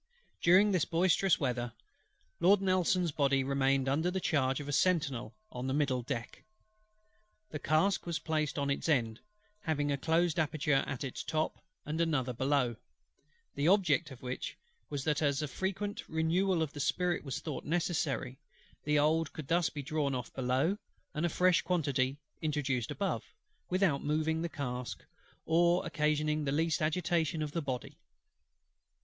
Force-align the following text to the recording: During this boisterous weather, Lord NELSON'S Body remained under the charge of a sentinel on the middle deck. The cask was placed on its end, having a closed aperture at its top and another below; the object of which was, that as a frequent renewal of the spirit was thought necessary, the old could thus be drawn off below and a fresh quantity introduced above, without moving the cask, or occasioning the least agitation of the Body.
During 0.41 0.71
this 0.71 0.83
boisterous 0.83 1.39
weather, 1.39 1.73
Lord 2.39 2.59
NELSON'S 2.59 3.11
Body 3.11 3.43
remained 3.43 3.87
under 3.87 4.09
the 4.09 4.19
charge 4.19 4.59
of 4.59 4.67
a 4.67 4.71
sentinel 4.73 5.35
on 5.51 5.67
the 5.67 5.75
middle 5.75 6.01
deck. 6.01 6.43
The 7.51 7.59
cask 7.59 8.07
was 8.07 8.17
placed 8.17 8.57
on 8.57 8.71
its 8.71 8.89
end, 8.89 9.19
having 9.65 9.91
a 9.91 9.97
closed 9.99 10.39
aperture 10.39 10.83
at 10.87 11.03
its 11.03 11.21
top 11.23 11.63
and 11.85 12.01
another 12.01 12.33
below; 12.33 12.77
the 13.53 13.67
object 13.67 14.09
of 14.09 14.23
which 14.23 14.57
was, 14.89 15.03
that 15.03 15.21
as 15.21 15.43
a 15.43 15.47
frequent 15.47 16.09
renewal 16.09 16.63
of 16.63 16.73
the 16.73 16.79
spirit 16.79 17.23
was 17.23 17.39
thought 17.39 17.63
necessary, 17.63 18.39
the 18.85 18.97
old 18.97 19.31
could 19.33 19.49
thus 19.49 19.69
be 19.69 19.83
drawn 19.83 20.15
off 20.15 20.33
below 20.33 20.79
and 21.13 21.27
a 21.27 21.29
fresh 21.29 21.61
quantity 21.61 22.17
introduced 22.41 22.89
above, 22.89 23.23
without 23.69 24.03
moving 24.03 24.41
the 24.41 24.49
cask, 24.49 25.05
or 25.45 25.85
occasioning 25.85 26.43
the 26.43 26.51
least 26.51 26.81
agitation 26.81 27.43
of 27.43 27.51
the 27.51 27.61
Body. 27.61 27.99